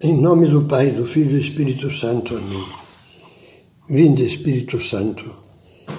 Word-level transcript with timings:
Em 0.00 0.16
nome 0.16 0.46
do 0.46 0.62
Pai, 0.62 0.92
do 0.92 1.04
Filho 1.04 1.30
e 1.30 1.32
do 1.32 1.38
Espírito 1.38 1.90
Santo. 1.90 2.36
Amém. 2.36 2.64
Vinde, 3.88 4.24
Espírito 4.24 4.80
Santo, 4.80 5.28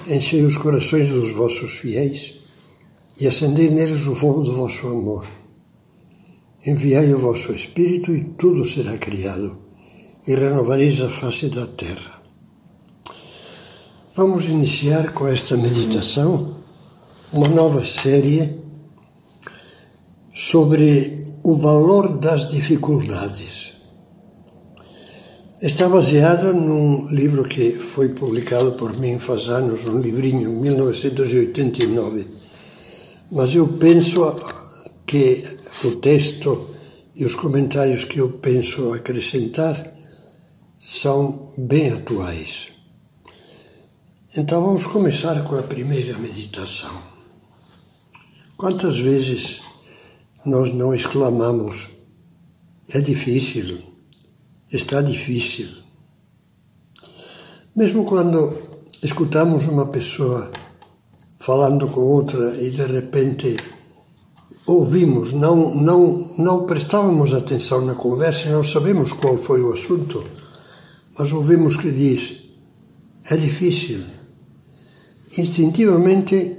enchei 0.08 0.42
os 0.42 0.56
corações 0.56 1.10
dos 1.10 1.30
vossos 1.32 1.74
fiéis 1.74 2.32
e 3.20 3.26
acendei 3.28 3.68
neles 3.68 4.06
o 4.06 4.14
fogo 4.14 4.40
do 4.40 4.54
vosso 4.54 4.86
amor. 4.86 5.26
Enviai 6.66 7.12
o 7.12 7.18
vosso 7.18 7.52
Espírito 7.52 8.10
e 8.16 8.24
tudo 8.24 8.64
será 8.64 8.96
criado, 8.96 9.58
e 10.26 10.34
renovareis 10.34 11.02
a 11.02 11.10
face 11.10 11.50
da 11.50 11.66
terra. 11.66 12.22
Vamos 14.16 14.48
iniciar 14.48 15.12
com 15.12 15.28
esta 15.28 15.58
meditação 15.58 16.56
uma 17.30 17.48
nova 17.48 17.84
série 17.84 18.50
sobre 20.32 21.22
o 21.42 21.54
valor 21.54 22.16
das 22.16 22.48
dificuldades. 22.48 23.78
Está 25.62 25.90
baseada 25.90 26.54
num 26.54 27.06
livro 27.10 27.44
que 27.44 27.72
foi 27.72 28.08
publicado 28.08 28.72
por 28.72 28.98
mim 28.98 29.18
faz 29.18 29.50
anos, 29.50 29.84
um 29.84 29.98
livrinho, 29.98 30.58
1989. 30.58 32.26
Mas 33.30 33.54
eu 33.54 33.68
penso 33.68 34.36
que 35.06 35.44
o 35.84 35.96
texto 35.96 36.70
e 37.14 37.26
os 37.26 37.34
comentários 37.34 38.04
que 38.04 38.16
eu 38.22 38.30
penso 38.38 38.94
acrescentar 38.94 39.92
são 40.80 41.52
bem 41.58 41.92
atuais. 41.92 42.68
Então 44.34 44.64
vamos 44.64 44.86
começar 44.86 45.44
com 45.44 45.58
a 45.58 45.62
primeira 45.62 46.16
meditação. 46.16 47.02
Quantas 48.56 48.98
vezes 48.98 49.60
nós 50.42 50.72
não 50.72 50.94
exclamamos: 50.94 51.86
é 52.88 53.02
difícil, 53.02 53.89
está 54.72 55.02
difícil. 55.02 55.68
Mesmo 57.74 58.04
quando 58.04 58.56
escutamos 59.02 59.66
uma 59.66 59.86
pessoa 59.86 60.50
falando 61.38 61.88
com 61.88 62.00
outra 62.00 62.54
e 62.60 62.70
de 62.70 62.84
repente 62.84 63.56
ouvimos, 64.66 65.32
não, 65.32 65.74
não, 65.74 66.30
não 66.36 66.66
prestávamos 66.66 67.32
atenção 67.34 67.84
na 67.84 67.94
conversa 67.94 68.48
e 68.48 68.52
não 68.52 68.62
sabemos 68.62 69.12
qual 69.12 69.36
foi 69.36 69.62
o 69.62 69.72
assunto, 69.72 70.22
mas 71.18 71.32
ouvimos 71.32 71.76
que 71.76 71.90
diz: 71.90 72.42
é 73.28 73.36
difícil. 73.36 74.00
Instintivamente 75.38 76.56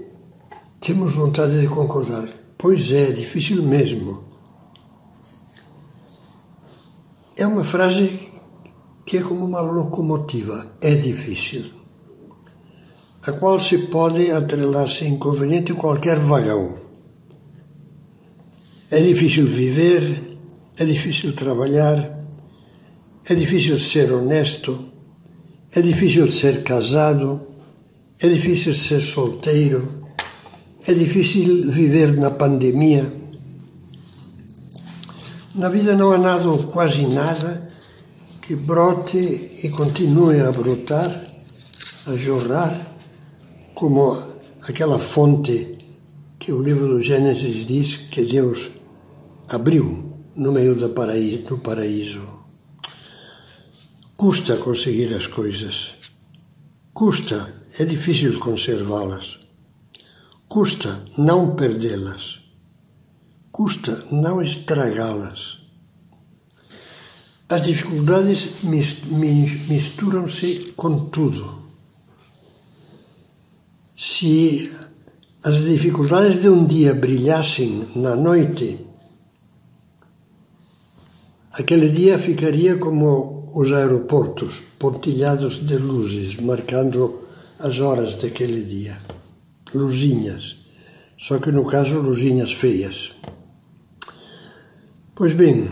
temos 0.80 1.14
vontade 1.14 1.60
de 1.60 1.68
concordar. 1.68 2.30
Pois 2.58 2.92
é, 2.92 3.12
difícil 3.12 3.64
mesmo. 3.64 4.31
É 7.42 7.46
uma 7.48 7.64
frase 7.64 8.08
que 9.06 9.18
é 9.18 9.22
como 9.22 9.44
uma 9.46 9.62
locomotiva. 9.62 10.58
É 10.80 10.94
difícil. 10.94 11.64
A 13.28 13.32
qual 13.32 13.60
se 13.60 13.78
pode 13.96 14.32
atrelar 14.32 14.88
sem 14.88 15.14
inconveniente 15.16 15.74
qualquer 15.74 16.20
vagão. 16.20 16.76
É 18.92 19.00
difícil 19.00 19.48
viver, 19.48 20.38
é 20.78 20.86
difícil 20.86 21.34
trabalhar, 21.34 21.98
é 23.28 23.34
difícil 23.34 23.80
ser 23.80 24.12
honesto, 24.12 24.72
é 25.76 25.82
difícil 25.82 26.30
ser 26.30 26.64
casado, 26.64 27.42
é 28.22 28.28
difícil 28.28 28.76
ser 28.76 29.02
solteiro 29.02 30.02
é 30.88 30.94
difícil 30.94 31.70
viver 31.72 32.18
na 32.18 32.32
pandemia. 32.32 33.21
Na 35.54 35.68
vida 35.68 35.96
não 35.96 36.14
há 36.14 36.18
nada 36.18 36.48
ou 36.48 36.64
quase 36.64 37.06
nada 37.06 37.70
que 38.42 38.56
brote 38.56 39.18
e 39.64 39.70
continue 39.70 40.40
a 40.40 40.50
brotar, 40.50 41.24
a 42.08 42.16
jorrar, 42.16 42.96
como 43.76 44.18
aquela 44.62 44.98
fonte 44.98 45.78
que 46.40 46.54
o 46.54 46.62
livro 46.62 46.88
do 46.88 47.02
Gênesis 47.02 47.66
diz 47.66 47.96
que 47.98 48.24
Deus 48.24 48.72
abriu 49.50 50.14
no 50.36 50.54
meio 50.54 50.74
do 50.74 50.90
paraíso. 50.90 51.44
Do 51.44 51.58
paraíso. 51.58 52.22
Custa 54.16 54.56
conseguir 54.56 55.14
as 55.14 55.28
coisas. 55.28 55.96
Custa, 56.94 57.54
é 57.78 57.86
difícil 57.86 58.40
conservá-las. 58.40 59.38
Custa 60.48 61.04
não 61.18 61.56
perdê-las. 61.56 62.41
Custa 63.52 64.06
não 64.12 64.42
estragá-las. 64.42 65.60
As 67.50 67.64
dificuldades 67.64 68.64
misturam-se 69.68 70.72
com 70.78 71.06
tudo. 71.06 71.62
Se 73.98 74.72
as 75.44 75.64
dificuldades 75.64 76.42
de 76.42 76.50
um 76.50 76.66
dia 76.66 76.94
brilhassem 76.94 77.88
na 77.96 78.16
noite, 78.16 78.80
aquele 81.52 81.90
dia 81.90 82.18
ficaria 82.18 82.78
como 82.78 83.52
os 83.54 83.72
aeroportos, 83.74 84.64
pontilhados 84.80 85.60
de 85.66 85.78
luzes, 85.78 86.38
marcando 86.38 87.20
as 87.60 87.80
horas 87.80 88.16
daquele 88.16 88.64
dia 88.64 88.98
luzinhas, 89.74 90.58
só 91.18 91.40
que 91.40 91.52
no 91.52 91.66
caso 91.66 92.00
luzinhas 92.00 92.52
feias. 92.52 93.14
Pois 95.22 95.36
bem, 95.36 95.70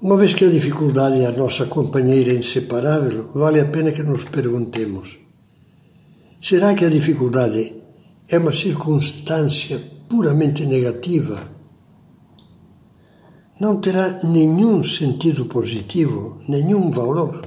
uma 0.00 0.16
vez 0.16 0.32
que 0.32 0.44
a 0.44 0.48
dificuldade 0.48 1.22
é 1.22 1.26
a 1.26 1.32
nossa 1.32 1.66
companheira 1.66 2.32
inseparável, 2.32 3.32
vale 3.34 3.58
a 3.58 3.64
pena 3.64 3.90
que 3.90 4.04
nos 4.04 4.26
perguntemos: 4.26 5.18
será 6.40 6.72
que 6.76 6.84
a 6.84 6.88
dificuldade 6.88 7.82
é 8.30 8.38
uma 8.38 8.52
circunstância 8.52 9.82
puramente 10.08 10.64
negativa? 10.64 11.50
Não 13.58 13.80
terá 13.80 14.20
nenhum 14.22 14.84
sentido 14.84 15.46
positivo, 15.46 16.38
nenhum 16.48 16.92
valor? 16.92 17.42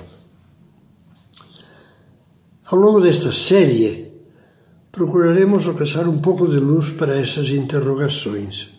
Ao 2.70 2.78
longo 2.78 3.00
desta 3.00 3.32
série, 3.32 4.12
procuraremos 4.92 5.68
ocasionar 5.68 6.10
um 6.10 6.20
pouco 6.20 6.46
de 6.50 6.60
luz 6.60 6.92
para 6.92 7.18
essas 7.18 7.48
interrogações. 7.48 8.79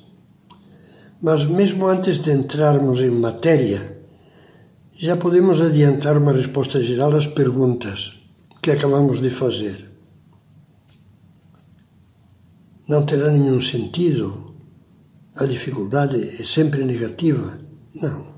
Mas, 1.23 1.45
mesmo 1.45 1.87
antes 1.87 2.19
de 2.19 2.33
entrarmos 2.33 3.01
em 3.01 3.11
matéria, 3.11 4.01
já 4.93 5.17
podemos 5.17 5.61
adiantar 5.61 6.17
uma 6.17 6.33
resposta 6.33 6.83
geral 6.83 7.15
às 7.15 7.27
perguntas 7.27 8.23
que 8.63 8.71
acabamos 8.71 9.21
de 9.21 9.31
fazer. 9.31 9.91
Não 12.89 13.05
terá 13.05 13.31
nenhum 13.31 13.61
sentido? 13.61 14.55
A 15.37 15.45
dificuldade 15.45 16.41
é 16.41 16.45
sempre 16.45 16.85
negativa? 16.85 17.59
Não. 17.95 18.29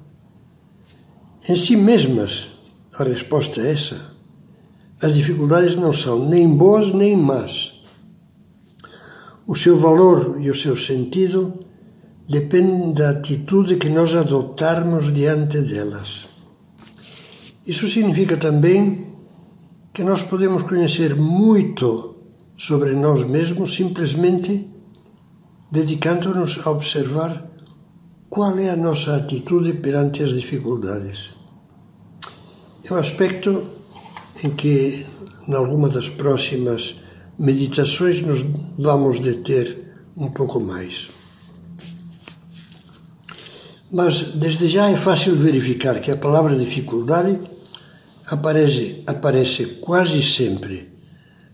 Em 1.48 1.56
si 1.56 1.76
mesmas, 1.76 2.50
a 2.98 3.04
resposta 3.04 3.60
é 3.60 3.72
essa. 3.72 4.12
As 5.00 5.14
dificuldades 5.14 5.74
não 5.74 5.92
são 5.92 6.28
nem 6.28 6.48
boas 6.48 6.92
nem 6.92 7.16
más. 7.16 7.82
O 9.46 9.56
seu 9.56 9.78
valor 9.78 10.40
e 10.40 10.50
o 10.50 10.54
seu 10.54 10.76
sentido 10.76 11.52
dependem 12.28 12.92
da 12.92 13.10
atitude 13.10 13.76
que 13.76 13.88
nós 13.88 14.14
adotarmos 14.14 15.12
diante 15.12 15.60
delas. 15.60 16.28
Isso 17.66 17.88
significa 17.88 18.36
também 18.36 19.12
que 19.92 20.02
nós 20.02 20.22
podemos 20.22 20.62
conhecer 20.62 21.14
muito 21.14 22.16
sobre 22.56 22.92
nós 22.94 23.24
mesmos 23.24 23.74
simplesmente 23.74 24.68
dedicando-nos 25.70 26.66
a 26.66 26.70
observar 26.70 27.50
qual 28.28 28.58
é 28.58 28.70
a 28.70 28.76
nossa 28.76 29.16
atitude 29.16 29.74
perante 29.74 30.22
as 30.22 30.30
dificuldades. 30.30 31.30
É 32.84 32.92
um 32.92 32.96
aspecto 32.96 33.64
em 34.42 34.50
que, 34.50 35.06
em 35.46 35.54
alguma 35.54 35.88
das 35.88 36.08
próximas 36.08 36.96
meditações, 37.38 38.20
nos 38.20 38.44
vamos 38.78 39.18
deter 39.18 39.94
um 40.16 40.30
pouco 40.30 40.58
mais. 40.60 41.10
Mas, 43.92 44.22
desde 44.36 44.68
já, 44.68 44.88
é 44.88 44.96
fácil 44.96 45.36
verificar 45.36 46.00
que 46.00 46.10
a 46.10 46.16
palavra 46.16 46.56
dificuldade 46.56 47.38
aparece, 48.26 49.02
aparece 49.06 49.66
quase 49.82 50.22
sempre 50.22 50.88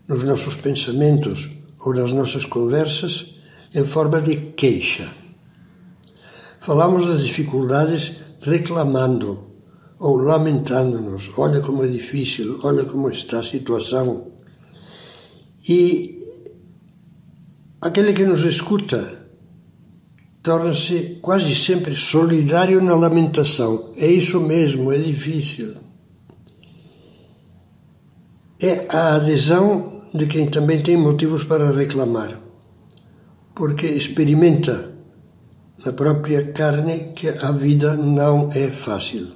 nos 0.07 0.23
nossos 0.23 0.55
pensamentos 0.55 1.49
ou 1.85 1.93
nas 1.93 2.13
nossas 2.13 2.45
conversas 2.45 3.35
em 3.75 3.83
forma 3.83 4.21
de 4.21 4.53
queixa. 4.53 5.11
Falamos 6.61 7.07
das 7.07 7.25
dificuldades 7.25 8.13
reclamando, 8.41 9.49
ou 9.99 10.15
lamentando-nos: 10.15 11.29
olha 11.37 11.59
como 11.59 11.83
é 11.83 11.87
difícil, 11.87 12.57
olha 12.63 12.85
como 12.85 13.09
está 13.09 13.39
a 13.39 13.43
situação. 13.43 14.31
E 15.67 16.25
aquele 17.81 18.13
que 18.13 18.23
nos 18.23 18.45
escuta 18.45 19.18
torna-se 20.49 21.19
quase 21.21 21.55
sempre 21.55 21.95
solidário 21.95 22.81
na 22.81 22.95
lamentação. 22.95 23.93
É 23.95 24.07
isso 24.07 24.39
mesmo, 24.39 24.91
é 24.91 24.97
difícil. 24.97 25.75
É 28.59 28.87
a 28.89 29.13
adesão 29.13 30.07
de 30.11 30.25
quem 30.25 30.49
também 30.49 30.81
tem 30.81 30.97
motivos 30.97 31.43
para 31.43 31.71
reclamar, 31.71 32.41
porque 33.53 33.85
experimenta 33.85 34.91
na 35.85 35.93
própria 35.93 36.51
carne 36.51 37.13
que 37.15 37.29
a 37.29 37.51
vida 37.51 37.95
não 37.95 38.49
é 38.51 38.71
fácil. 38.71 39.27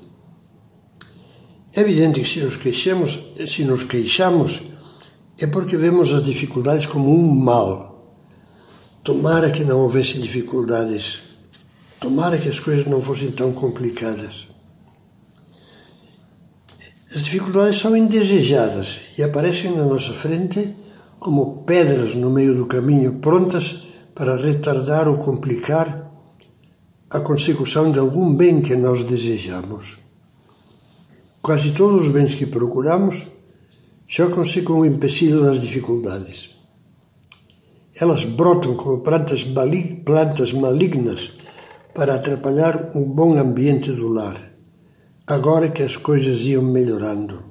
É 1.75 1.81
evidente 1.81 2.21
que 2.21 2.27
se 2.27 2.39
nos 2.39 2.57
queixamos, 2.57 3.19
se 3.45 3.63
nos 3.63 3.83
queixamos, 3.83 4.63
é 5.37 5.45
porque 5.45 5.77
vemos 5.77 6.11
as 6.11 6.23
dificuldades 6.23 6.87
como 6.87 7.15
um 7.15 7.35
mal 7.35 7.92
Tomara 9.03 9.51
que 9.51 9.65
não 9.65 9.81
houvesse 9.81 10.17
dificuldades. 10.17 11.21
Tomara 11.99 12.37
que 12.37 12.47
as 12.47 12.61
coisas 12.61 12.85
não 12.85 13.01
fossem 13.01 13.31
tão 13.31 13.51
complicadas. 13.51 14.47
As 17.13 17.21
dificuldades 17.21 17.79
são 17.79 17.97
indesejadas 17.97 19.19
e 19.19 19.23
aparecem 19.23 19.75
na 19.75 19.83
nossa 19.83 20.13
frente 20.13 20.73
como 21.19 21.63
pedras 21.63 22.15
no 22.15 22.29
meio 22.29 22.55
do 22.55 22.65
caminho, 22.65 23.19
prontas 23.19 23.83
para 24.15 24.37
retardar 24.37 25.09
ou 25.09 25.17
complicar 25.17 26.09
a 27.09 27.19
consecução 27.19 27.91
de 27.91 27.99
algum 27.99 28.33
bem 28.33 28.61
que 28.61 28.73
nós 28.77 29.03
desejamos. 29.03 29.97
Quase 31.41 31.71
todos 31.71 32.05
os 32.05 32.09
bens 32.09 32.35
que 32.35 32.45
procuramos 32.45 33.25
chocam-se 34.07 34.61
com 34.61 34.79
o 34.79 34.85
empecilho 34.85 35.41
das 35.41 35.59
dificuldades. 35.59 36.52
Elas 38.03 38.25
brotam 38.25 38.75
como 38.75 38.99
plantas, 38.99 39.45
plantas 40.03 40.51
malignas 40.51 41.31
para 41.95 42.15
atrapalhar 42.15 42.91
o 42.95 43.05
bom 43.05 43.37
ambiente 43.37 43.93
do 43.93 44.09
lar, 44.09 44.37
agora 45.25 45.69
que 45.69 45.83
as 45.83 45.95
coisas 45.95 46.41
iam 46.41 46.63
melhorando. 46.63 47.45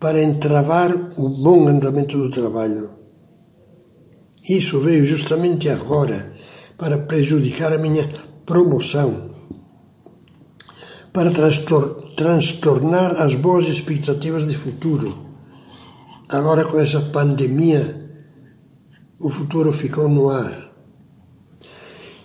Para 0.00 0.20
entravar 0.20 0.90
o 1.16 1.28
bom 1.28 1.68
andamento 1.68 2.18
do 2.18 2.28
trabalho. 2.28 2.90
Isso 4.48 4.80
veio 4.80 5.06
justamente 5.06 5.68
agora 5.68 6.32
para 6.76 6.98
prejudicar 6.98 7.72
a 7.72 7.78
minha 7.78 8.08
promoção, 8.44 9.30
para 11.12 11.30
transtornar 12.16 13.12
as 13.22 13.36
boas 13.36 13.68
expectativas 13.68 14.48
de 14.48 14.56
futuro. 14.56 15.16
Agora 16.28 16.64
com 16.64 16.80
essa 16.80 17.00
pandemia 17.00 18.02
o 19.24 19.30
futuro 19.30 19.72
ficou 19.72 20.06
no 20.06 20.28
ar. 20.28 20.70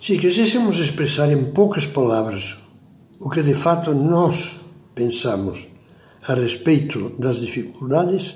Se 0.02 0.18
quiséssemos 0.18 0.78
expressar 0.78 1.32
em 1.32 1.46
poucas 1.46 1.86
palavras 1.86 2.58
o 3.18 3.30
que 3.30 3.42
de 3.42 3.54
fato 3.54 3.94
nós 3.94 4.60
pensamos 4.94 5.66
a 6.28 6.34
respeito 6.34 7.12
das 7.18 7.40
dificuldades, 7.40 8.34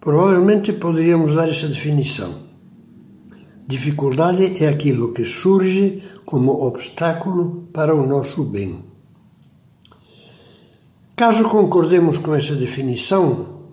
provavelmente 0.00 0.72
poderíamos 0.72 1.36
dar 1.36 1.48
essa 1.48 1.68
definição. 1.68 2.34
Dificuldade 3.68 4.60
é 4.60 4.66
aquilo 4.66 5.14
que 5.14 5.24
surge 5.24 6.02
como 6.26 6.66
obstáculo 6.66 7.68
para 7.72 7.94
o 7.94 8.04
nosso 8.04 8.50
bem. 8.50 8.82
Caso 11.16 11.48
concordemos 11.48 12.18
com 12.18 12.34
essa 12.34 12.56
definição, 12.56 13.63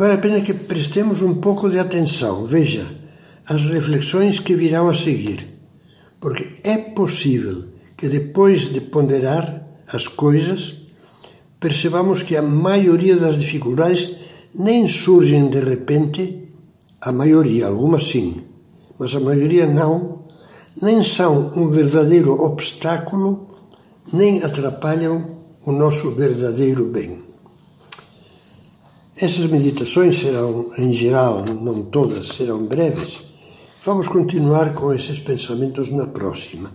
Vale 0.00 0.14
a 0.14 0.18
pena 0.18 0.40
que 0.40 0.54
prestemos 0.54 1.20
um 1.20 1.34
pouco 1.42 1.68
de 1.68 1.78
atenção. 1.78 2.46
Veja 2.46 2.90
as 3.46 3.66
reflexões 3.66 4.40
que 4.40 4.54
virão 4.54 4.88
a 4.88 4.94
seguir, 4.94 5.46
porque 6.18 6.56
é 6.64 6.78
possível 6.78 7.66
que 7.98 8.08
depois 8.08 8.72
de 8.72 8.80
ponderar 8.80 9.62
as 9.92 10.08
coisas, 10.08 10.74
percebamos 11.60 12.22
que 12.22 12.34
a 12.34 12.40
maioria 12.40 13.14
das 13.18 13.38
dificuldades 13.38 14.16
nem 14.54 14.88
surgem 14.88 15.50
de 15.50 15.60
repente, 15.60 16.48
a 17.02 17.12
maioria, 17.12 17.66
algumas 17.66 18.04
sim, 18.04 18.40
mas 18.98 19.14
a 19.14 19.20
maioria 19.20 19.66
não, 19.66 20.24
nem 20.80 21.04
são 21.04 21.52
um 21.54 21.68
verdadeiro 21.68 22.32
obstáculo, 22.40 23.50
nem 24.10 24.42
atrapalham 24.42 25.26
o 25.66 25.70
nosso 25.72 26.12
verdadeiro 26.12 26.86
bem. 26.86 27.29
Essas 29.22 29.44
meditações 29.44 30.18
serão, 30.18 30.70
em 30.78 30.90
geral, 30.94 31.44
não 31.44 31.82
todas, 31.82 32.26
serão 32.28 32.64
breves. 32.64 33.20
Vamos 33.84 34.08
continuar 34.08 34.72
com 34.72 34.94
esses 34.94 35.18
pensamentos 35.18 35.90
na 35.90 36.06
próxima. 36.06 36.72